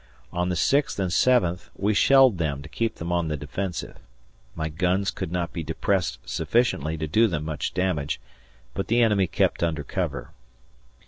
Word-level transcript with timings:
On 0.33 0.49
the 0.49 0.55
sixth 0.55 0.97
and 0.99 1.13
seventh 1.13 1.69
we 1.75 1.93
shelled 1.93 2.39
them 2.39 2.63
to 2.63 2.69
keep 2.69 2.95
them 2.95 3.11
on 3.11 3.27
the 3.27 3.37
defensive. 3.37 3.97
My 4.55 4.67
guns 4.67 5.11
could 5.11 5.31
not 5.31 5.53
be 5.53 5.61
depressed 5.61 6.17
sufficiently 6.27 6.97
to 6.97 7.05
do 7.05 7.27
them 7.27 7.45
much 7.45 7.75
damage, 7.75 8.19
but 8.73 8.87
the 8.87 9.03
enemy 9.03 9.27
kept 9.27 9.61
under 9.61 9.83
cover. 9.83 10.31